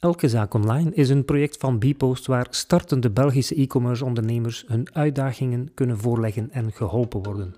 [0.00, 5.70] Elke Zaak Online is een project van Bpost waar startende Belgische e-commerce ondernemers hun uitdagingen
[5.74, 7.54] kunnen voorleggen en geholpen worden.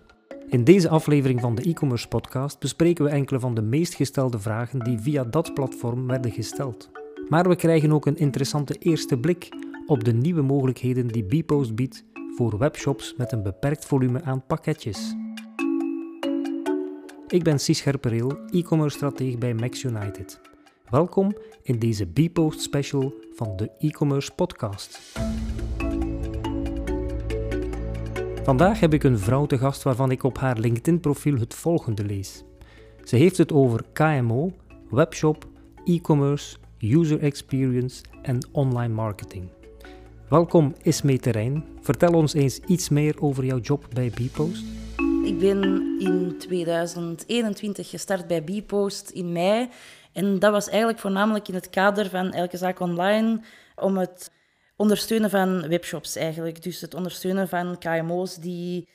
[0.49, 4.78] In deze aflevering van de e-commerce podcast bespreken we enkele van de meest gestelde vragen
[4.78, 6.91] die via dat platform werden gesteld.
[7.28, 9.48] Maar we krijgen ook een interessante eerste blik
[9.86, 12.04] op de nieuwe mogelijkheden die Bpost biedt
[12.36, 15.14] voor webshops met een beperkt volume aan pakketjes.
[17.29, 20.52] Ik ben Cies Scherpereel, e-commerce stratege bij Max United.
[20.93, 25.00] Welkom in deze Bpost special van de e-commerce podcast.
[28.42, 32.45] Vandaag heb ik een vrouw te gast waarvan ik op haar LinkedIn-profiel het volgende lees.
[33.05, 34.52] Ze heeft het over KMO,
[34.91, 35.47] webshop,
[35.84, 39.48] e-commerce, user experience en online marketing.
[40.28, 41.64] Welkom Ismee Terrein.
[41.80, 44.64] Vertel ons eens iets meer over jouw job bij Bpost.
[45.24, 45.62] Ik ben
[45.98, 49.69] in 2021 gestart bij Bpost in mei.
[50.12, 53.41] En dat was eigenlijk voornamelijk in het kader van Elke Zaak Online
[53.77, 54.30] om het
[54.77, 56.62] ondersteunen van webshops eigenlijk.
[56.62, 58.89] Dus het ondersteunen van KMO's die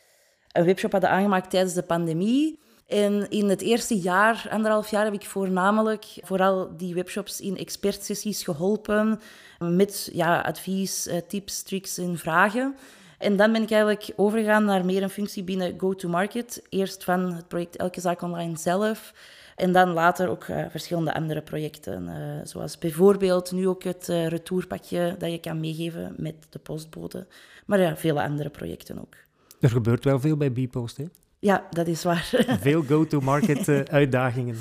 [0.51, 2.59] een webshop hadden aangemaakt tijdens de pandemie.
[2.87, 8.43] En in het eerste jaar, anderhalf jaar, heb ik voornamelijk vooral die webshops in expertsessies
[8.43, 9.19] geholpen
[9.59, 12.75] met ja, advies, eh, tips, tricks en vragen.
[13.17, 16.61] En dan ben ik eigenlijk overgegaan naar meer een functie binnen go-to-market.
[16.69, 19.13] Eerst van het project Elke Zaak Online zelf.
[19.57, 22.03] En dan later ook uh, verschillende andere projecten.
[22.03, 27.27] Uh, zoals bijvoorbeeld nu ook het uh, retourpakje dat je kan meegeven met de postbode.
[27.65, 29.15] Maar ja, vele andere projecten ook.
[29.59, 31.05] Er gebeurt wel veel bij Bpost, hè?
[31.39, 32.29] Ja, dat is waar.
[32.61, 34.55] Veel go-to-market uitdagingen.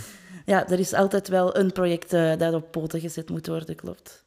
[0.45, 4.25] Ja, er is altijd wel een project dat op poten gezet moet worden, klopt.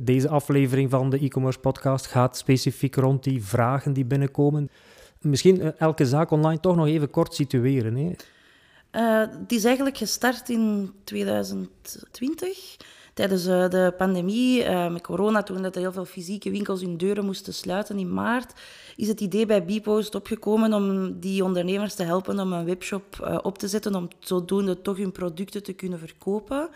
[0.00, 4.70] Deze aflevering van de e-commerce podcast gaat specifiek rond die vragen die binnenkomen.
[5.20, 7.96] Misschien elke zaak online toch nog even kort situeren.
[7.96, 8.12] Hè?
[8.94, 12.76] Uh, het is eigenlijk gestart in 2020,
[13.14, 17.24] tijdens uh, de pandemie uh, met corona, toen dat heel veel fysieke winkels hun deuren
[17.24, 18.52] moesten sluiten in maart,
[18.96, 23.58] is het idee bij Bpost opgekomen om die ondernemers te helpen om een webshop op
[23.58, 26.68] te zetten, om zodoende toch hun producten te kunnen verkopen.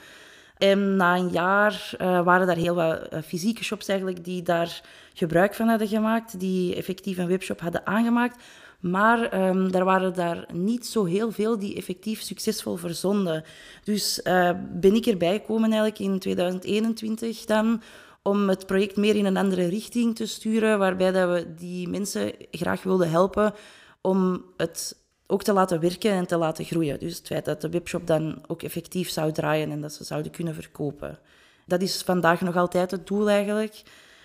[0.57, 1.95] En na een jaar
[2.25, 4.83] waren er heel wat fysieke shops eigenlijk die daar
[5.15, 8.43] gebruik van hadden gemaakt, die effectief een webshop hadden aangemaakt.
[8.81, 13.45] Maar um, er waren daar niet zo heel veel die effectief succesvol verzonden.
[13.85, 17.83] Dus uh, ben ik erbij gekomen eigenlijk in 2021 dan
[18.23, 22.33] om het project meer in een andere richting te sturen, waarbij dat we die mensen
[22.51, 23.55] graag wilden helpen
[24.01, 24.97] om het
[25.27, 26.99] ook te laten werken en te laten groeien.
[26.99, 30.33] Dus het feit dat de webshop dan ook effectief zou draaien en dat ze zouden
[30.33, 31.19] kunnen verkopen.
[31.67, 33.83] Dat is vandaag nog altijd het doel eigenlijk.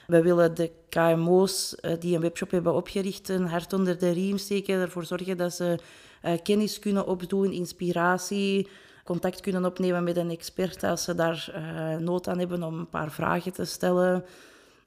[0.08, 4.38] We willen de KMO's eh, die een webshop hebben opgericht een hart onder de riem
[4.38, 5.80] steken, ervoor zorgen dat ze
[6.22, 8.68] eh, kennis kunnen opdoen, inspiratie,
[9.04, 12.90] contact kunnen opnemen met een expert als ze daar uh, nood aan hebben om een
[12.90, 14.26] paar vragen te stellen.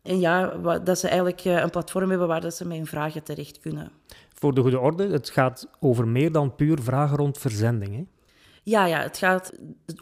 [0.03, 0.47] En ja,
[0.79, 3.91] dat ze eigenlijk een platform hebben waar dat ze met hun vragen terecht kunnen.
[4.35, 7.95] Voor de goede orde, het gaat over meer dan puur vragen rond verzending.
[7.95, 8.05] Hè?
[8.63, 9.53] Ja, ja, het gaat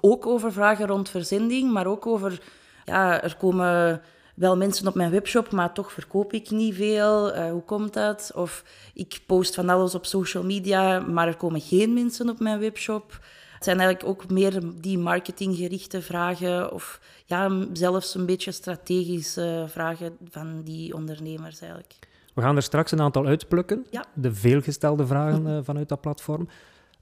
[0.00, 2.40] ook over vragen rond verzending, maar ook over...
[2.84, 4.02] Ja, er komen
[4.34, 7.36] wel mensen op mijn webshop, maar toch verkoop ik niet veel.
[7.36, 8.32] Uh, hoe komt dat?
[8.34, 8.64] Of
[8.94, 13.18] ik post van alles op social media, maar er komen geen mensen op mijn webshop.
[13.54, 20.16] Het zijn eigenlijk ook meer die marketinggerichte vragen of ja, zelfs een beetje strategische vragen
[20.30, 21.98] van die ondernemers eigenlijk.
[22.34, 24.04] We gaan er straks een aantal uitplukken, ja.
[24.14, 26.48] de veelgestelde vragen uh, vanuit dat platform.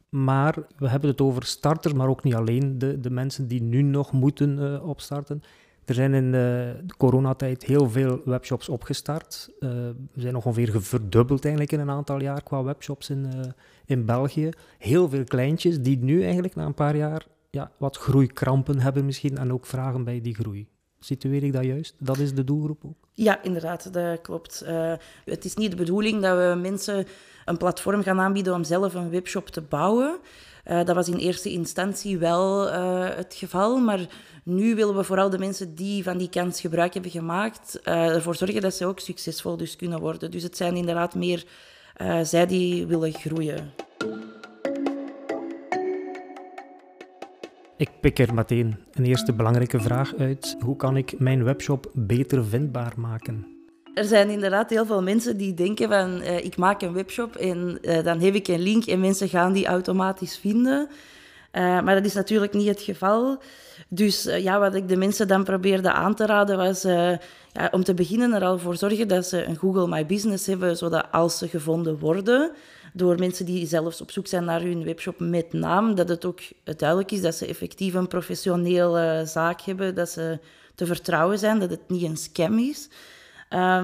[0.08, 3.82] Maar we hebben het over starters, maar ook niet alleen de, de mensen die nu
[3.82, 5.42] nog moeten uh, opstarten.
[5.92, 9.50] Er zijn in de coronatijd heel veel webshops opgestart.
[9.60, 9.70] Uh,
[10.12, 13.40] we zijn nog ongeveer verdubbeld eigenlijk in een aantal jaar qua webshops in, uh,
[13.84, 14.50] in België.
[14.78, 19.38] Heel veel kleintjes die nu eigenlijk na een paar jaar ja, wat groeikrampen hebben misschien
[19.38, 20.68] en ook vragen bij die groei.
[20.98, 21.94] Situeer ik dat juist?
[21.98, 23.08] Dat is de doelgroep ook?
[23.12, 24.64] Ja, inderdaad, dat klopt.
[25.24, 27.06] Het is niet de bedoeling dat we mensen
[27.44, 30.18] een platform gaan aanbieden om zelf een webshop te bouwen.
[30.64, 32.72] Dat was in eerste instantie wel
[33.16, 34.08] het geval, maar
[34.42, 38.34] nu willen we vooral de mensen die van die kans gebruik hebben gemaakt, uh, ervoor
[38.34, 40.30] zorgen dat ze ook succesvol dus kunnen worden.
[40.30, 41.44] Dus het zijn inderdaad meer
[42.22, 43.72] zij die willen groeien.
[47.82, 50.56] Ik pik er meteen een eerste belangrijke vraag uit.
[50.60, 53.46] Hoe kan ik mijn webshop beter vindbaar maken?
[53.94, 57.78] Er zijn inderdaad heel veel mensen die denken van uh, ik maak een webshop en
[57.82, 60.88] uh, dan heb ik een link en mensen gaan die automatisch vinden.
[61.52, 63.42] Uh, maar dat is natuurlijk niet het geval.
[63.88, 67.94] Dus ja, wat ik de mensen dan probeerde aan te raden was ja, om te
[67.94, 71.48] beginnen er al voor zorgen dat ze een Google My Business hebben, zodat als ze
[71.48, 72.52] gevonden worden
[72.92, 76.40] door mensen die zelfs op zoek zijn naar hun webshop met naam, dat het ook
[76.76, 80.38] duidelijk is dat ze effectief een professionele zaak hebben, dat ze
[80.74, 82.88] te vertrouwen zijn, dat het niet een scam is.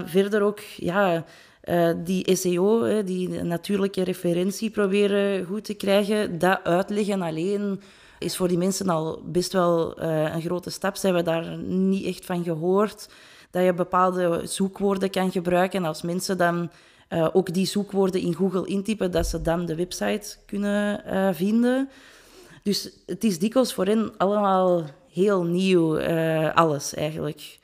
[0.05, 1.25] Verder ook, ja,
[1.69, 6.38] uh, die SEO, die natuurlijke referentie proberen goed te krijgen.
[6.38, 7.81] Dat uitleggen alleen
[8.19, 10.97] is voor die mensen al best wel uh, een grote stap.
[10.97, 13.09] Ze hebben daar niet echt van gehoord.
[13.50, 15.79] Dat je bepaalde zoekwoorden kan gebruiken.
[15.79, 16.70] En als mensen dan
[17.32, 21.03] ook die zoekwoorden in Google intypen, dat ze dan de website kunnen
[21.35, 21.88] vinden.
[22.62, 26.00] Dus het is dikwijls voor hen allemaal heel nieuw,
[26.53, 27.59] alles eigenlijk.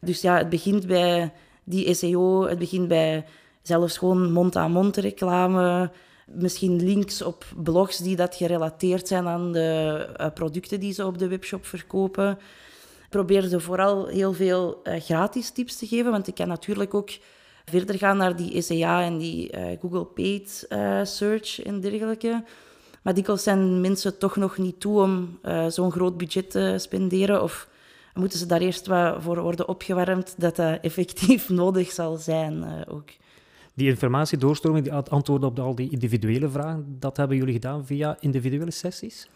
[0.00, 1.32] Dus ja, het begint bij
[1.64, 3.24] die SEO, het begint bij
[3.62, 5.90] zelfs gewoon mond-aan-mond reclame,
[6.26, 11.28] misschien links op blogs die dat gerelateerd zijn aan de producten die ze op de
[11.28, 12.38] webshop verkopen.
[13.10, 17.10] Probeer ze vooral heel veel gratis tips te geven, want ik kan natuurlijk ook
[17.64, 20.66] verder gaan naar die SEA en die uh, Google Paid
[21.02, 22.44] Search en dergelijke.
[23.02, 25.38] Maar dikwijls zijn mensen toch nog niet toe om
[25.68, 27.42] zo'n groot budget te spenderen.
[27.42, 27.68] Of
[28.14, 33.08] moeten ze daar eerst wat voor worden opgewarmd dat dat effectief nodig zal zijn ook.
[33.74, 38.70] Die informatiedoorstroming, die antwoorden op al die individuele vragen, dat hebben jullie gedaan via individuele
[38.70, 39.28] sessies?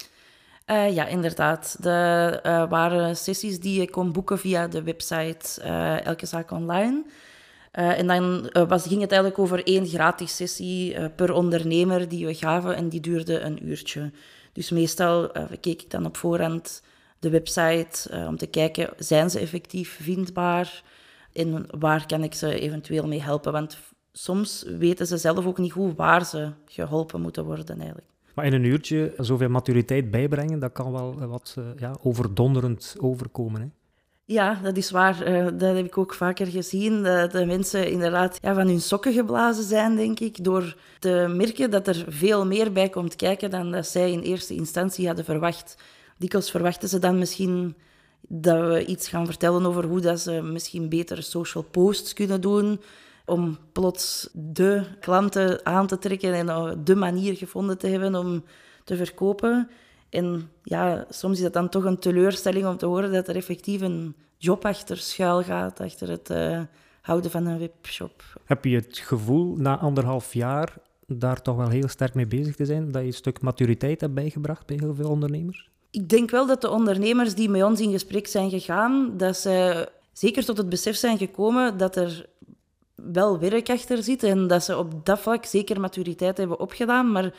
[0.67, 1.79] Uh, ja, inderdaad.
[1.83, 7.05] Er uh, waren sessies die je kon boeken via de website uh, Elke Zaak Online.
[7.79, 12.09] Uh, en dan uh, was, ging het eigenlijk over één gratis sessie uh, per ondernemer
[12.09, 14.11] die we gaven en die duurde een uurtje.
[14.53, 15.31] Dus meestal
[15.61, 16.83] keek ik dan op voorhand
[17.19, 20.83] de website om te kijken, zijn ze effectief vindbaar
[21.33, 23.53] en waar kan ik ze eventueel mee helpen?
[23.53, 23.79] Want
[24.13, 28.09] soms weten ze zelf ook niet goed waar ze geholpen moeten worden eigenlijk.
[28.35, 33.61] Maar in een uurtje zoveel maturiteit bijbrengen, dat kan wel wat ja, overdonderend overkomen.
[33.61, 33.67] Hè?
[34.25, 35.29] Ja, dat is waar.
[35.29, 37.03] Uh, dat heb ik ook vaker gezien.
[37.03, 40.45] Dat de mensen inderdaad ja, van hun sokken geblazen zijn, denk ik.
[40.45, 44.55] Door te merken dat er veel meer bij komt kijken dan dat zij in eerste
[44.55, 45.77] instantie hadden verwacht.
[46.17, 47.77] Dikwijls verwachten ze dan misschien
[48.29, 52.81] dat we iets gaan vertellen over hoe dat ze misschien betere social posts kunnen doen.
[53.27, 58.45] Om plots de klanten aan te trekken en de manier gevonden te hebben om
[58.85, 59.71] te verkopen.
[60.11, 63.81] En ja, soms is het dan toch een teleurstelling om te horen dat er effectief
[63.81, 66.61] een job achter schuil gaat, achter het uh,
[67.01, 68.23] houden van een webshop.
[68.45, 70.75] Heb je het gevoel na anderhalf jaar
[71.07, 74.15] daar toch wel heel sterk mee bezig te zijn, dat je een stuk maturiteit hebt
[74.15, 75.71] bijgebracht bij heel veel ondernemers?
[75.97, 79.89] Ik denk wel dat de ondernemers die met ons in gesprek zijn gegaan, dat ze
[80.13, 82.27] zeker tot het besef zijn gekomen dat er
[82.95, 87.35] wel werk achter zit en dat ze op dat vlak zeker maturiteit hebben opgedaan, maar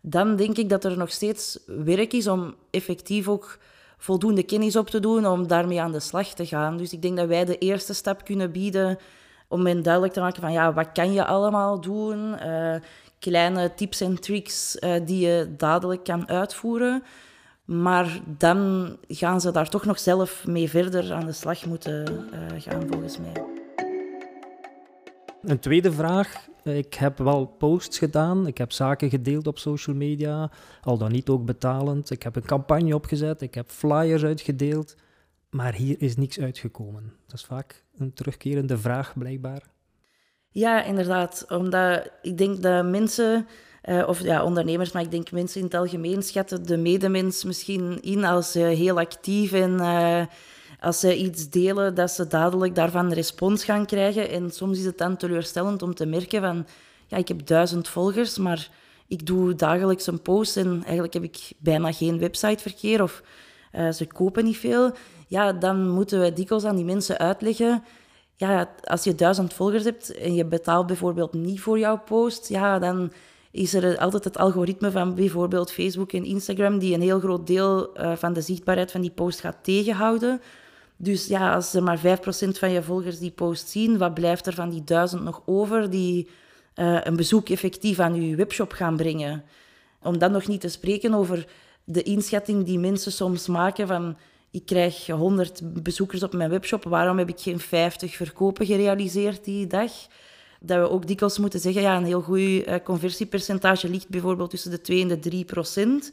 [0.00, 3.58] dan denk ik dat er nog steeds werk is om effectief ook
[3.98, 6.76] voldoende kennis op te doen om daarmee aan de slag te gaan.
[6.76, 8.98] Dus ik denk dat wij de eerste stap kunnen bieden
[9.48, 12.34] om hen duidelijk te maken van ja, wat kan je allemaal doen?
[12.44, 12.74] Uh,
[13.18, 17.02] kleine tips en tricks uh, die je dadelijk kan uitvoeren.
[17.80, 22.60] Maar dan gaan ze daar toch nog zelf mee verder aan de slag moeten uh,
[22.60, 23.44] gaan, volgens mij.
[25.42, 30.50] Een tweede vraag ik heb wel posts gedaan, ik heb zaken gedeeld op social media,
[30.82, 32.10] al dan niet ook betalend.
[32.10, 34.96] Ik heb een campagne opgezet, ik heb flyers uitgedeeld,
[35.50, 37.12] maar hier is niks uitgekomen.
[37.26, 39.62] Dat is vaak een terugkerende vraag, blijkbaar.
[40.48, 41.44] Ja, inderdaad.
[41.48, 43.46] Omdat ik denk dat mensen,
[43.84, 48.02] uh, of ja, ondernemers, maar ik denk mensen in het algemeen schatten de medemens misschien
[48.02, 50.22] in als heel actief en uh,
[50.80, 54.30] als ze iets delen, dat ze dadelijk daarvan respons gaan krijgen.
[54.30, 56.66] En soms is het dan teleurstellend om te merken van,
[57.06, 58.70] ja, ik heb duizend volgers, maar
[59.06, 63.22] ik doe dagelijks een post en eigenlijk heb ik bijna geen websiteverkeer of
[63.74, 64.94] uh, ze kopen niet veel.
[65.28, 67.84] Ja, dan moeten we dikwijls aan die mensen uitleggen,
[68.36, 72.78] ja, als je duizend volgers hebt en je betaalt bijvoorbeeld niet voor jouw post, ja,
[72.78, 73.12] dan
[73.52, 78.00] is er altijd het algoritme van bijvoorbeeld Facebook en Instagram die een heel groot deel
[78.00, 80.40] uh, van de zichtbaarheid van die post gaat tegenhouden.
[80.96, 82.00] Dus ja, als er maar 5%
[82.58, 86.28] van je volgers die post zien, wat blijft er van die duizend nog over die
[86.74, 89.44] uh, een bezoek effectief aan je webshop gaan brengen?
[90.02, 91.46] Om dan nog niet te spreken over
[91.84, 94.16] de inschatting die mensen soms maken van
[94.50, 99.66] ik krijg 100 bezoekers op mijn webshop, waarom heb ik geen 50 verkopen gerealiseerd die
[99.66, 99.92] dag?
[100.64, 104.70] Dat we ook dikwijls moeten zeggen, ja, een heel goed uh, conversiepercentage ligt bijvoorbeeld tussen
[104.70, 106.12] de 2 en de 3 procent,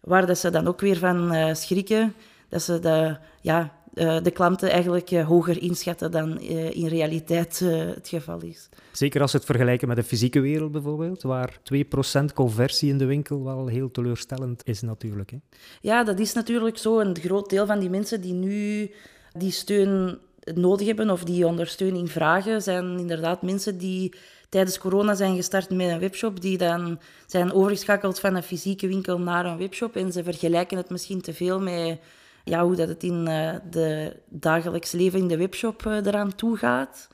[0.00, 2.14] waar dat ze dan ook weer van uh, schrikken,
[2.48, 7.58] dat ze de, ja, uh, de klanten eigenlijk hoger inschatten dan in realiteit
[7.94, 8.68] het geval is.
[8.92, 11.58] Zeker als we het vergelijken met de fysieke wereld bijvoorbeeld, waar
[12.20, 15.30] 2% conversie in de winkel wel heel teleurstellend is natuurlijk.
[15.30, 15.36] Hè?
[15.80, 17.00] Ja, dat is natuurlijk zo.
[17.00, 18.90] Een groot deel van die mensen die nu
[19.32, 20.18] die steun
[20.54, 24.14] nodig hebben of die ondersteuning vragen, zijn inderdaad mensen die
[24.48, 29.18] tijdens corona zijn gestart met een webshop, die dan zijn overgeschakeld van een fysieke winkel
[29.18, 31.98] naar een webshop en ze vergelijken het misschien te veel met
[32.44, 36.56] ja, hoe dat het in uh, de dagelijks leven in de webshop uh, eraan toe
[36.56, 37.08] gaat.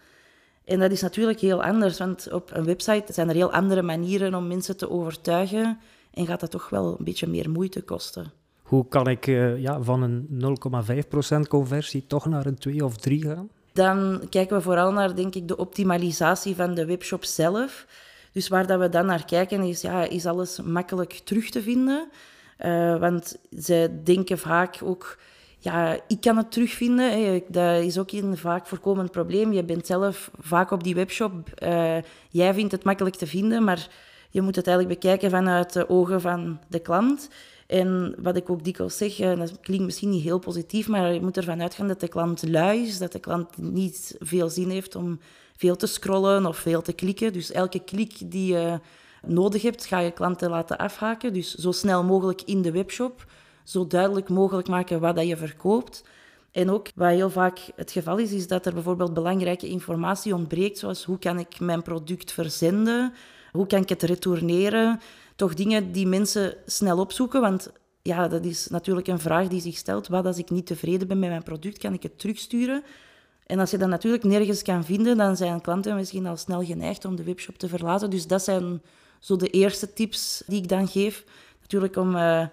[0.64, 4.34] En dat is natuurlijk heel anders, want op een website zijn er heel andere manieren
[4.34, 5.80] om mensen te overtuigen
[6.14, 8.41] en gaat dat toch wel een beetje meer moeite kosten.
[8.72, 10.28] Hoe kan ik uh, ja, van een
[11.34, 13.48] 0,5% conversie toch naar een 2 of 3 gaan?
[13.72, 17.86] Dan kijken we vooral naar denk ik, de optimalisatie van de webshop zelf.
[18.32, 22.08] Dus waar dat we dan naar kijken is, ja, is alles makkelijk terug te vinden?
[22.58, 25.18] Uh, want ze denken vaak ook,
[25.58, 27.42] ja, ik kan het terugvinden.
[27.48, 29.52] Dat is ook een vaak voorkomend probleem.
[29.52, 31.32] Je bent zelf vaak op die webshop.
[31.62, 31.96] Uh,
[32.30, 33.88] jij vindt het makkelijk te vinden, maar
[34.30, 37.28] je moet het eigenlijk bekijken vanuit de ogen van de klant.
[37.72, 41.20] En wat ik ook dikwijls zeg, uh, dat klinkt misschien niet heel positief, maar je
[41.20, 44.94] moet ervan uitgaan dat de klant lui is, dat de klant niet veel zin heeft
[44.94, 45.20] om
[45.56, 47.32] veel te scrollen of veel te klikken.
[47.32, 48.80] Dus elke klik die je
[49.26, 51.32] nodig hebt, ga je klanten laten afhaken.
[51.32, 53.26] Dus zo snel mogelijk in de webshop,
[53.64, 56.04] zo duidelijk mogelijk maken wat je verkoopt.
[56.50, 60.78] En ook wat heel vaak het geval is, is dat er bijvoorbeeld belangrijke informatie ontbreekt,
[60.78, 63.12] zoals hoe kan ik mijn product verzenden,
[63.52, 65.00] hoe kan ik het retourneren.
[65.36, 67.72] Toch dingen die mensen snel opzoeken, want
[68.02, 70.08] ja, dat is natuurlijk een vraag die zich stelt.
[70.08, 72.82] Wat als ik niet tevreden ben met mijn product, kan ik het terugsturen?
[73.46, 77.04] En als je dat natuurlijk nergens kan vinden, dan zijn klanten misschien al snel geneigd
[77.04, 78.10] om de webshop te verlaten.
[78.10, 78.82] Dus dat zijn
[79.18, 81.24] zo de eerste tips die ik dan geef.
[81.60, 82.46] Natuurlijk, om uh,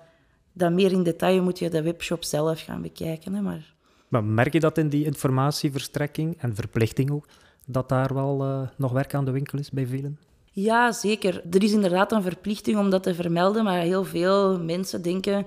[0.53, 3.33] dat meer in detail moet je de webshop zelf gaan bekijken.
[3.33, 3.73] Hè, maar...
[4.07, 7.25] maar merk je dat in die informatieverstrekking en verplichting ook,
[7.65, 10.19] dat daar wel uh, nog werk aan de winkel is bij velen?
[10.61, 11.43] Ja, zeker.
[11.51, 15.45] Er is inderdaad een verplichting om dat te vermelden, maar heel veel mensen denken,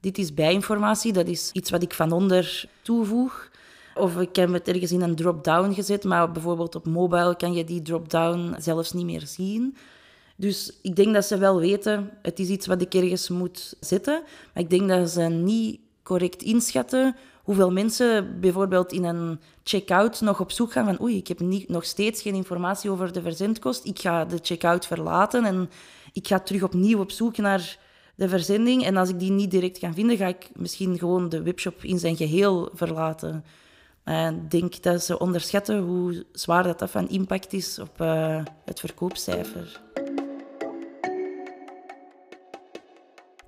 [0.00, 3.50] dit is bijinformatie, dat is iets wat ik van onder toevoeg.
[3.94, 7.64] Of ik heb het ergens in een drop-down gezet, maar bijvoorbeeld op mobile kan je
[7.64, 9.76] die drop-down zelfs niet meer zien.
[10.36, 14.22] Dus ik denk dat ze wel weten, het is iets wat ik ergens moet zetten.
[14.54, 20.40] Maar ik denk dat ze niet correct inschatten hoeveel mensen bijvoorbeeld in een checkout nog
[20.40, 23.84] op zoek gaan van oei, ik heb niet, nog steeds geen informatie over de verzendkost.
[23.84, 25.70] Ik ga de checkout verlaten en
[26.12, 27.78] ik ga terug opnieuw op zoek naar
[28.14, 28.84] de verzending.
[28.84, 31.98] En als ik die niet direct kan vinden, ga ik misschien gewoon de webshop in
[31.98, 33.44] zijn geheel verlaten.
[34.04, 38.80] En ik denk dat ze onderschatten hoe zwaar dat, van impact is op uh, het
[38.80, 39.80] verkoopcijfer.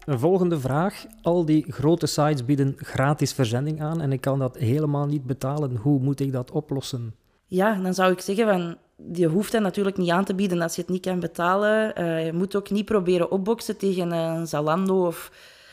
[0.05, 1.05] Een volgende vraag.
[1.23, 5.77] Al die grote sites bieden gratis verzending aan en ik kan dat helemaal niet betalen.
[5.77, 7.15] Hoe moet ik dat oplossen?
[7.47, 8.77] Ja, dan zou ik zeggen van
[9.13, 12.01] je hoeft dat natuurlijk niet aan te bieden als je het niet kan betalen.
[12.01, 15.33] Uh, je moet ook niet proberen opboksen tegen een Zalando of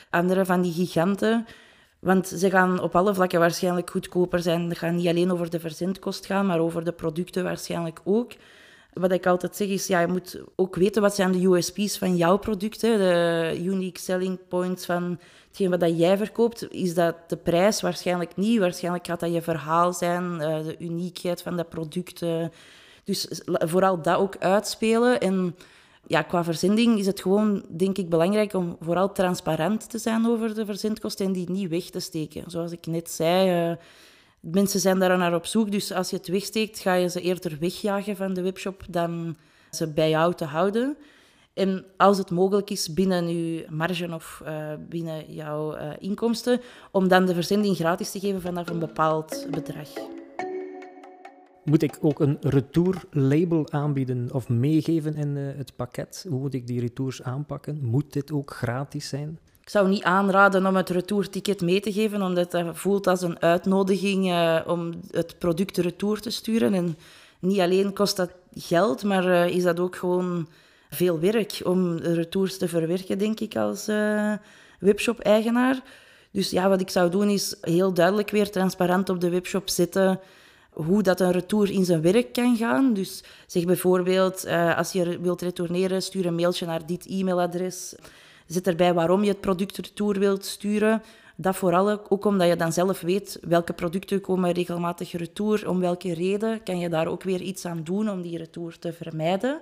[0.09, 1.45] andere van die giganten.
[1.99, 4.69] Want ze gaan op alle vlakken waarschijnlijk goedkoper zijn.
[4.69, 8.31] Het gaat niet alleen over de verzendkost gaan, maar over de producten waarschijnlijk ook.
[8.93, 12.15] Wat ik altijd zeg is, ja, je moet ook weten wat zijn de USP's van
[12.15, 12.81] jouw product.
[12.81, 12.97] Hè?
[12.97, 16.73] De unique selling points van hetgeen wat jij verkoopt.
[16.73, 17.81] Is dat de prijs?
[17.81, 18.59] Waarschijnlijk niet.
[18.59, 22.23] Waarschijnlijk gaat dat je verhaal zijn, eh, de uniekheid van dat product.
[23.03, 25.19] Dus vooral dat ook uitspelen.
[25.19, 25.55] En
[26.07, 30.55] ja, qua verzending is het gewoon, denk ik, belangrijk om vooral transparant te zijn over
[30.55, 32.43] de verzendkosten en die niet weg te steken.
[32.47, 33.75] Zoals ik net zei, uh,
[34.41, 35.71] mensen zijn daar naar op zoek.
[35.71, 39.37] Dus als je het wegsteekt, ga je ze eerder wegjagen van de webshop dan
[39.71, 40.97] ze bij jou te houden.
[41.53, 47.07] En als het mogelijk is binnen je marge of uh, binnen jouw uh, inkomsten, om
[47.07, 49.89] dan de verzending gratis te geven vanaf een bepaald bedrag.
[51.63, 56.25] Moet ik ook een retour-label aanbieden of meegeven in uh, het pakket?
[56.29, 57.79] Hoe moet ik die retours aanpakken?
[57.81, 59.39] Moet dit ook gratis zijn?
[59.61, 63.41] Ik zou niet aanraden om het retourticket mee te geven, omdat dat voelt als een
[63.41, 66.73] uitnodiging uh, om het product retour te sturen.
[66.73, 66.97] En
[67.39, 70.47] niet alleen kost dat geld, maar uh, is dat ook gewoon
[70.89, 73.89] veel werk om retours te verwerken, denk ik, als
[74.79, 75.81] webshop-eigenaar.
[76.31, 80.19] Dus ja, wat ik zou doen is heel duidelijk weer transparant op de webshop zetten
[80.71, 82.93] hoe dat een retour in zijn werk kan gaan.
[82.93, 87.95] Dus zeg bijvoorbeeld, als je wilt retourneren, stuur een mailtje naar dit e-mailadres.
[88.51, 91.01] Zet erbij waarom je het product retour wilt sturen.
[91.35, 96.13] Dat vooral ook omdat je dan zelf weet welke producten komen regelmatig retour, om welke
[96.13, 96.63] reden.
[96.63, 99.61] Kan je daar ook weer iets aan doen om die retour te vermijden.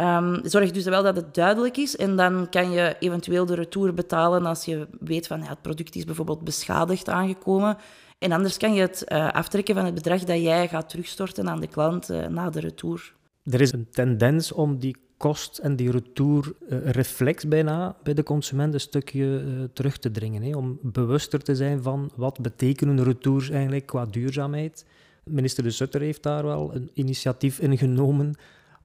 [0.00, 3.94] Um, zorg dus wel dat het duidelijk is en dan kan je eventueel de retour
[3.94, 7.76] betalen als je weet van ja, het product is bijvoorbeeld beschadigd aangekomen
[8.18, 11.60] en anders kan je het uh, aftrekken van het bedrag dat jij gaat terugstorten aan
[11.60, 13.14] de klant uh, na de retour.
[13.44, 18.74] Er is een tendens om die kost en die retour-reflex uh, bijna bij de consument
[18.74, 20.42] een stukje terug te dringen.
[20.42, 24.84] Hè, om bewuster te zijn van wat betekenen retours eigenlijk qua duurzaamheid.
[25.24, 28.34] Minister De Sutter heeft daar wel een initiatief in genomen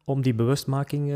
[0.04, 1.13] om die bewustmaking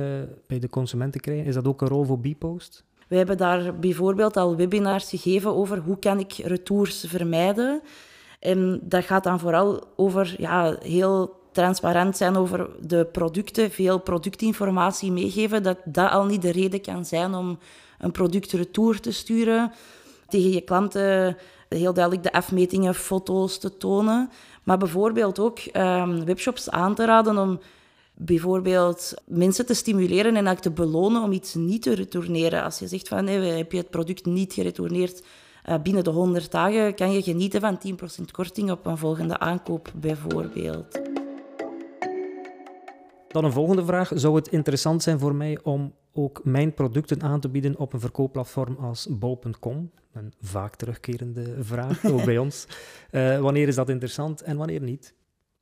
[0.47, 1.45] bij de consument te krijgen.
[1.45, 2.83] Is dat ook een rol voor Bpost?
[3.07, 7.81] We hebben daar bijvoorbeeld al webinars gegeven over hoe kan ik retours vermijden.
[8.39, 15.11] En dat gaat dan vooral over ja, heel transparant zijn over de producten, veel productinformatie
[15.11, 17.59] meegeven, dat dat al niet de reden kan zijn om
[17.99, 19.71] een product retour te sturen.
[20.27, 21.37] Tegen je klanten
[21.69, 24.29] heel duidelijk de afmetingen, foto's te tonen.
[24.63, 27.59] Maar bijvoorbeeld ook um, webshops aan te raden om
[28.13, 32.63] bijvoorbeeld mensen te stimuleren en ook te belonen om iets niet te retourneren.
[32.63, 35.23] Als je zegt van heb je het product niet geretourneerd
[35.69, 39.91] uh, binnen de 100 dagen, kan je genieten van 10% korting op een volgende aankoop
[39.95, 41.08] bijvoorbeeld.
[43.31, 44.11] Dan een volgende vraag.
[44.15, 47.99] Zou het interessant zijn voor mij om ook mijn producten aan te bieden op een
[47.99, 49.91] verkoopplatform als bol.com?
[50.13, 52.67] Een vaak terugkerende vraag, ook bij ons.
[53.11, 55.13] Uh, wanneer is dat interessant en wanneer niet?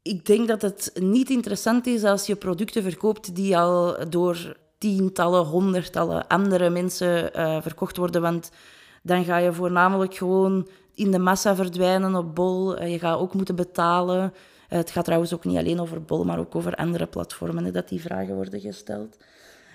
[0.01, 5.45] Ik denk dat het niet interessant is als je producten verkoopt die al door tientallen,
[5.45, 8.21] honderdtallen andere mensen uh, verkocht worden.
[8.21, 8.51] Want
[9.03, 12.81] dan ga je voornamelijk gewoon in de massa verdwijnen op Bol.
[12.81, 14.33] Uh, je gaat ook moeten betalen.
[14.67, 17.89] Eh, het gaat trouwens ook niet alleen over Bol, maar ook over andere platformen, dat
[17.89, 19.17] die vragen worden gesteld.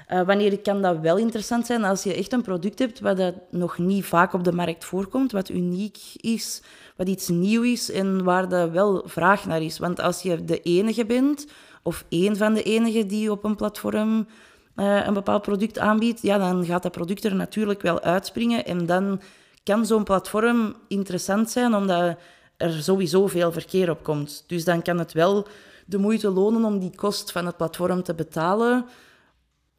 [0.08, 3.34] Uh, wanneer kan dat wel interessant zijn als je echt een product hebt wat dat
[3.50, 6.62] nog niet vaak op de markt voorkomt, wat uniek is,
[6.96, 9.78] wat iets nieuw is en waar er wel vraag naar is.
[9.78, 11.46] Want als je de enige bent,
[11.82, 14.26] of één van de enigen die op een platform
[14.76, 18.64] uh, een bepaald product aanbiedt, ja, dan gaat dat product er natuurlijk wel uitspringen.
[18.64, 19.20] En dan
[19.62, 22.16] kan zo'n platform interessant zijn, omdat
[22.62, 24.45] er sowieso veel verkeer op komt.
[24.47, 25.47] Dus dan kan het wel
[25.87, 28.85] de moeite lonen om die kost van het platform te betalen,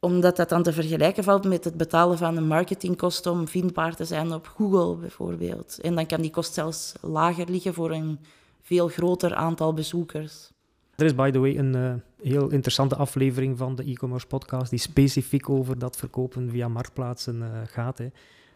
[0.00, 4.04] omdat dat dan te vergelijken valt met het betalen van een marketingkost om vindbaar te
[4.04, 5.78] zijn op Google bijvoorbeeld.
[5.82, 8.18] En dan kan die kost zelfs lager liggen voor een
[8.62, 10.52] veel groter aantal bezoekers.
[10.96, 14.78] Er is, by the way, een uh, heel interessante aflevering van de e-commerce podcast die
[14.78, 17.98] specifiek over dat verkopen via marktplaatsen uh, gaat.
[17.98, 18.08] Hè.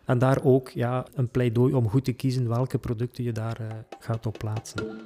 [0.08, 3.66] En daar ook ja, een pleidooi om goed te kiezen welke producten je daar uh,
[3.98, 5.00] gaat op plaatsen.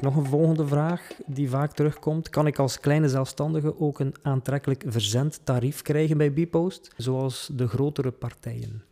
[0.00, 2.28] Nog een volgende vraag die vaak terugkomt.
[2.28, 8.10] Kan ik als kleine zelfstandige ook een aantrekkelijk verzendtarief krijgen bij Bpost, zoals de grotere
[8.10, 8.82] partijen?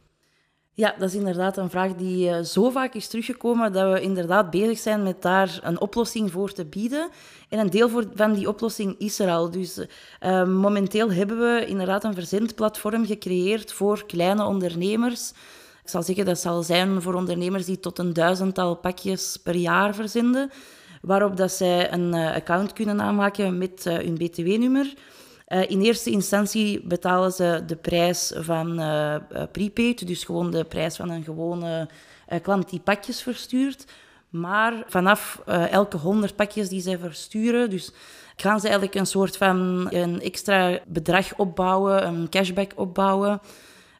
[0.77, 4.51] Ja, dat is inderdaad een vraag die uh, zo vaak is teruggekomen dat we inderdaad
[4.51, 7.09] bezig zijn met daar een oplossing voor te bieden.
[7.49, 9.51] En een deel voor, van die oplossing is er al.
[9.51, 15.31] Dus uh, momenteel hebben we inderdaad een verzendplatform gecreëerd voor kleine ondernemers.
[15.83, 19.95] Ik zal zeggen dat zal zijn voor ondernemers die tot een duizendtal pakjes per jaar
[19.95, 20.51] verzenden,
[21.03, 24.95] waarop dat zij een account kunnen aanmaken met hun btw-nummer.
[25.49, 29.17] Uh, in eerste instantie betalen ze de prijs van uh,
[29.53, 31.89] prepaid, dus gewoon de prijs van een gewone
[32.43, 33.85] klant die pakjes verstuurt.
[34.29, 37.93] Maar vanaf elke 100 pakjes die zij versturen, dus
[38.37, 43.41] gaan ze eigenlijk een soort van een extra bedrag opbouwen, een cashback opbouwen,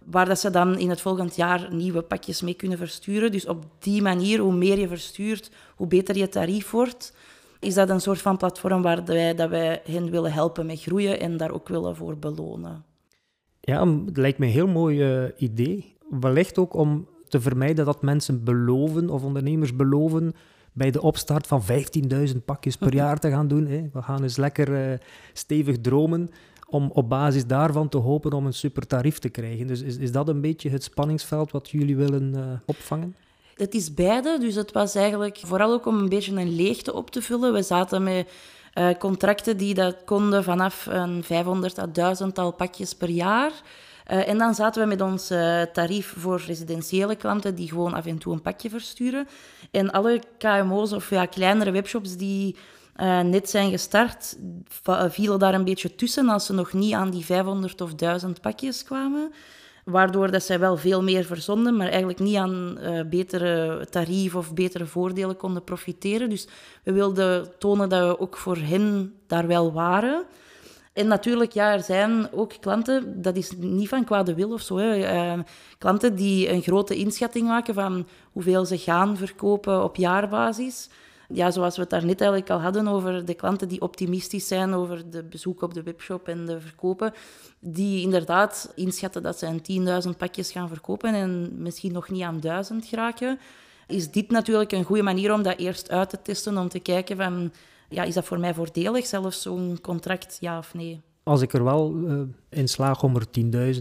[0.05, 3.33] waar dat ze dan in het volgend jaar nieuwe pakjes mee kunnen versturen.
[3.33, 7.13] Dus op die manier, hoe meer je verstuurt, hoe beter je tarief wordt
[7.67, 11.21] is dat een soort van platform waar wij, dat wij hen willen helpen met groeien
[11.21, 12.85] en daar ook willen voor belonen.
[13.61, 15.97] Ja, het lijkt me een heel mooi uh, idee.
[16.21, 20.35] Wellicht ook om te vermijden dat mensen beloven of ondernemers beloven
[20.73, 23.67] bij de opstart van 15.000 pakjes per jaar te gaan doen.
[23.67, 23.89] Hè.
[23.93, 24.99] We gaan eens lekker uh,
[25.33, 26.29] stevig dromen
[26.69, 29.67] om op basis daarvan te hopen om een super tarief te krijgen.
[29.67, 33.15] Dus is, is dat een beetje het spanningsveld wat jullie willen uh, opvangen?
[33.57, 37.11] Het is beide, dus het was eigenlijk vooral ook om een beetje een leegte op
[37.11, 37.53] te vullen.
[37.53, 38.29] We zaten met
[38.75, 43.51] uh, contracten die dat konden vanaf een 500 à 1000 tal pakjes per jaar.
[44.11, 48.07] Uh, en dan zaten we met ons uh, tarief voor residentiële klanten die gewoon af
[48.07, 49.29] en toe een pakje versturen.
[49.71, 52.57] En alle KMO's of ja, kleinere webshops die
[53.25, 54.37] net zijn gestart,
[55.09, 58.85] vielen daar een beetje tussen als ze nog niet aan die 500 of 1000 pakjes
[58.85, 59.33] kwamen
[59.87, 64.55] waardoor dat zij wel veel meer verzonden, maar eigenlijk niet aan uh, betere tarief of
[64.55, 66.31] betere voordelen konden profiteren.
[66.31, 66.49] Dus
[66.83, 70.25] we wilden tonen dat we ook voor hen daar wel waren.
[70.93, 74.77] En natuurlijk, ja, er zijn ook klanten, dat is niet van kwade wil of zo,
[74.77, 75.43] hè, uh,
[75.79, 80.89] klanten die een grote inschatting maken van hoeveel ze gaan verkopen op jaarbasis
[81.29, 85.11] ja, zoals we het daarnet eigenlijk al hadden over de klanten die optimistisch zijn over
[85.11, 87.13] de bezoek op de webshop en de verkopen,
[87.61, 92.41] die inderdaad inschatten dat ze een 10.000 pakjes gaan verkopen en misschien nog niet aan
[92.41, 93.39] 1000 geraken,
[93.87, 97.17] is dit natuurlijk een goede manier om dat eerst uit te testen, om te kijken
[97.17, 97.53] van,
[97.89, 101.01] ja, is dat voor mij voordelig, zelfs zo'n contract, ja of nee?
[101.23, 103.27] Als ik er wel uh, in slaag om er
[103.75, 103.81] 10.000,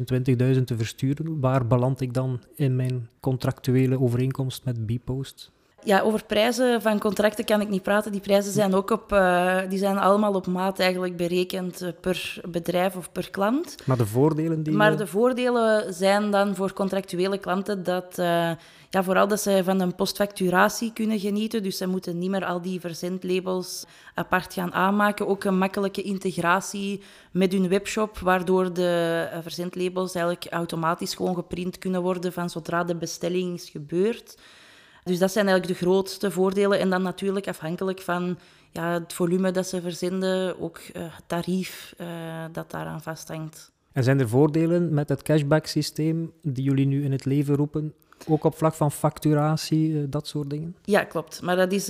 [0.56, 5.52] 20.000 te versturen, waar beland ik dan in mijn contractuele overeenkomst met Bpost?
[5.86, 8.12] Ja, over prijzen van contracten kan ik niet praten.
[8.12, 12.42] Die prijzen zijn ook op, uh, die zijn allemaal op maat eigenlijk berekend eh, per
[12.50, 13.76] bedrijf of per klant.
[13.86, 14.74] Maar de voordelen die...
[14.74, 18.18] Maar de voordelen zijn dan voor contractuele klanten dat...
[18.20, 18.52] Uh,
[18.90, 21.64] ja, vooral dat ze van een postfacturatie kunnen genieten.
[21.64, 25.28] Dus ze moeten niet meer al die verzendlabels apart gaan aanmaken.
[25.28, 32.02] Ook een makkelijke integratie met hun webshop, waardoor de verzendlabels eigenlijk automatisch gewoon geprint kunnen
[32.02, 34.36] worden van zodra de bestelling is gebeurd.
[35.06, 36.80] Dus dat zijn eigenlijk de grootste voordelen.
[36.80, 38.38] En dan natuurlijk afhankelijk van
[38.72, 42.08] ja, het volume dat ze verzenden, ook uh, het tarief uh,
[42.52, 43.72] dat daaraan vasthangt.
[43.92, 47.94] En zijn er voordelen met het cashback-systeem die jullie nu in het leven roepen?
[48.28, 50.76] Ook op vlak van facturatie, uh, dat soort dingen?
[50.84, 51.42] Ja, klopt.
[51.42, 51.88] Maar dat is,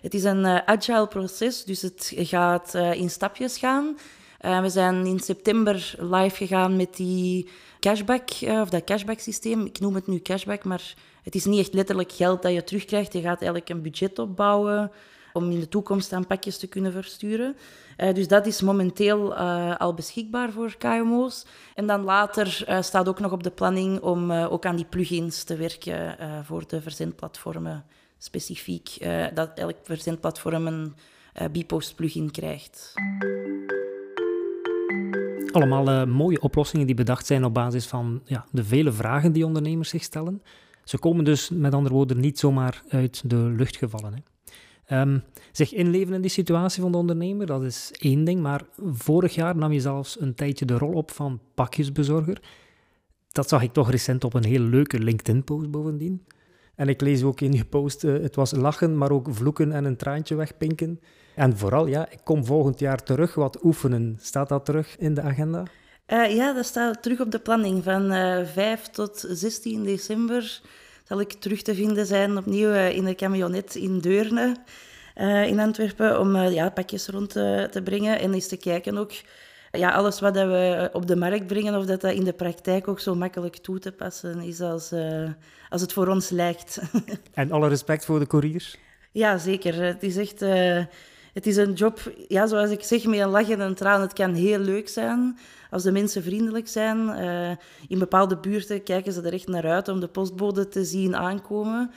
[0.00, 3.96] het is een agile proces, dus het gaat in stapjes gaan.
[4.40, 7.48] we zijn in september live gegaan met die
[7.80, 9.66] cashback, of dat cashback-systeem.
[9.66, 10.94] Ik noem het nu cashback, maar
[11.28, 13.12] het is niet echt letterlijk geld dat je terugkrijgt.
[13.12, 14.90] Je gaat eigenlijk een budget opbouwen
[15.32, 17.56] om in de toekomst aan pakjes te kunnen versturen.
[17.98, 21.46] Uh, dus dat is momenteel uh, al beschikbaar voor KMO's.
[21.74, 25.42] En dan later uh, staat ook nog op de planning om ook aan die plugins
[25.42, 27.84] te werken voor de verzendplatformen
[28.18, 28.96] specifiek.
[29.34, 30.94] dat elk verzendplatform een
[31.52, 32.92] Bpost plugin krijgt.
[35.52, 39.88] Allemaal mooie oplossingen die bedacht zijn op basis van ja, de vele vragen die ondernemers
[39.88, 40.42] zich stellen.
[40.88, 44.14] Ze komen dus met andere woorden niet zomaar uit de lucht gevallen.
[44.14, 45.00] Hè.
[45.00, 45.22] Um,
[45.52, 48.40] zich inleven in die situatie van de ondernemer, dat is één ding.
[48.40, 52.42] Maar vorig jaar nam je zelfs een tijdje de rol op van pakjesbezorger.
[53.32, 56.26] Dat zag ik toch recent op een heel leuke LinkedIn-post bovendien.
[56.74, 59.84] En ik lees ook in je post, uh, het was lachen, maar ook vloeken en
[59.84, 61.00] een traantje wegpinken.
[61.34, 64.16] En vooral, ja, ik kom volgend jaar terug wat oefenen.
[64.20, 65.64] Staat dat terug in de agenda?
[66.12, 67.84] Uh, ja, dat staat terug op de planning.
[67.84, 70.60] Van uh, eh, 5 tot 16 december
[71.04, 74.56] zal ik terug te vinden zijn opnieuw uh, in de camionet in Deurne
[75.46, 79.12] in Antwerpen om ja, pakjes rond te, te, brengen en eens te kijken ook
[79.70, 83.00] ja, alles wat we op de markt brengen, of dat dat in de praktijk ook
[83.00, 84.92] zo makkelijk toe te passen is als,
[85.68, 86.80] als het voor ons lijkt.
[87.34, 88.76] en alle respect voor de couriers?
[89.12, 89.82] Ja, zeker.
[89.82, 90.42] Het is echt
[91.38, 94.00] het is een job, ja, zoals ik zeg, met een lach en een traan.
[94.00, 95.38] Het kan heel leuk zijn
[95.70, 96.98] als de mensen vriendelijk zijn.
[96.98, 97.50] Uh,
[97.88, 101.90] in bepaalde buurten kijken ze er echt naar uit om de postbode te zien aankomen.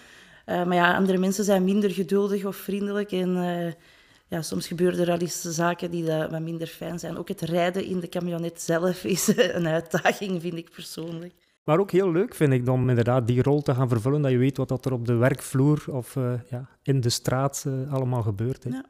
[0.45, 3.11] Uh, maar ja, andere mensen zijn minder geduldig of vriendelijk.
[3.11, 3.71] En uh,
[4.27, 7.17] ja, soms gebeuren er al eens zaken die wat minder fijn zijn.
[7.17, 11.33] Ook het rijden in de camionet zelf is een uitdaging, vind ik persoonlijk.
[11.63, 14.21] Maar ook heel leuk vind ik om inderdaad die rol te gaan vervullen.
[14.21, 16.15] Dat je weet wat er op de werkvloer of
[16.49, 18.63] ja, in de straat allemaal gebeurt.
[18.63, 18.69] Hè.
[18.69, 18.85] Ja.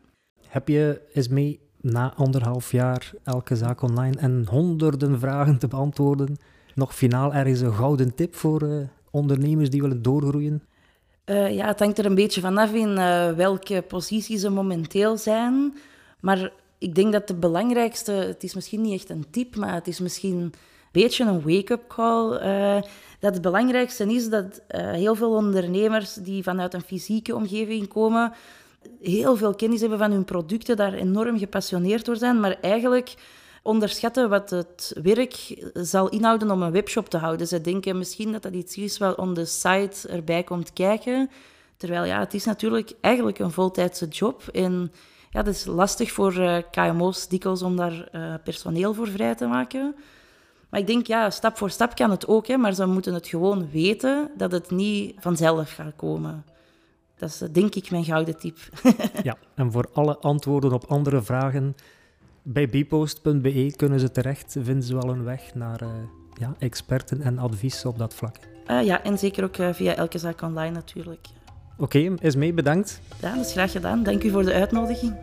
[0.52, 6.38] Heb je eens mee na anderhalf jaar elke zaak online en honderden vragen te beantwoorden,
[6.76, 10.64] nog finaal ergens een gouden tip voor uh, ondernemers die willen doorgroeien?
[11.26, 15.78] Uh, ja, het hangt er een beetje vanaf in uh, welke positie ze momenteel zijn.
[16.20, 19.88] Maar ik denk dat de belangrijkste, het is misschien niet echt een tip, maar het
[19.88, 20.54] is misschien een
[20.92, 22.30] beetje een wake-up call.
[23.20, 28.34] dat het belangrijkste is dat heel veel ondernemers die vanuit een fysieke omgeving komen,
[29.02, 33.14] heel veel kennis hebben van hun producten, daar enorm gepassioneerd door zijn, maar eigenlijk
[33.64, 37.48] onderschatten wat het werk zal inhouden om een webshop te houden.
[37.48, 41.30] Ze denken misschien dat dat iets is wat on de site erbij komt kijken.
[41.78, 44.48] Terwijl ja, het is natuurlijk eigenlijk een voltijdse job.
[44.54, 44.92] En
[45.30, 49.46] ja, het is lastig voor uh, KMO's dikwijls om daar uh, personeel voor vrij te
[49.46, 49.96] maken.
[50.70, 53.28] Maar ik denk, ja, stap voor stap kan het ook, hè, maar ze moeten het
[53.28, 56.46] gewoon weten dat het niet vanzelf gaat komen.
[57.22, 58.58] Dat is denk ik mijn gouden tip.
[59.24, 61.76] ja, en voor alle antwoorden op andere vragen
[62.42, 65.90] bij bpost.be kunnen ze terecht, vinden ze wel een weg naar uh,
[66.34, 68.36] ja, experten en advies op dat vlak.
[68.68, 71.28] Uh, ja, en zeker ook uh, via Elke Zaak Online natuurlijk.
[71.78, 73.02] Oké, okay, is mee, bedankt.
[73.22, 74.04] Ja, dat is graag gedaan.
[74.04, 75.20] Dank u voor de uitnodiging.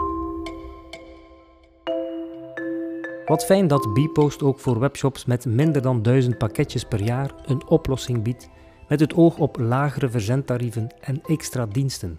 [3.27, 7.67] Wat fijn dat Bpost ook voor webshops met minder dan duizend pakketjes per jaar een
[7.69, 8.49] oplossing biedt
[8.89, 12.19] met het oog op lagere verzendtarieven en extra diensten.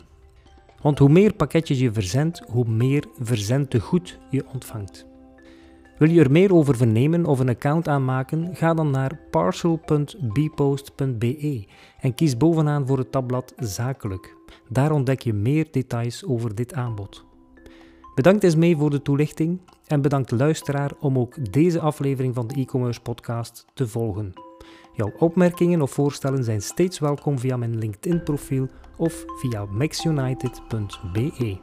[0.82, 5.08] Want hoe meer pakketjes je verzendt, hoe meer verzendtegoed je ontvangt.
[5.98, 8.56] Wil je er meer over vernemen of een account aanmaken?
[8.56, 11.66] Ga dan naar parcel.bpost.be
[12.00, 14.36] en kies bovenaan voor het tabblad Zakelijk.
[14.70, 17.26] Daar ontdek je meer details over dit aanbod.
[18.16, 22.56] Bedankt eens mee voor de toelichting en bedankt luisteraar om ook deze aflevering van de
[22.56, 24.49] e-commerce podcast te volgen.
[24.94, 31.58] Jouw opmerkingen of voorstellen zijn steeds welkom via mijn LinkedIn-profiel of via maxunited.be.